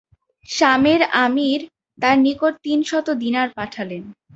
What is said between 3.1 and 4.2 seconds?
দীনার পাঠালেন।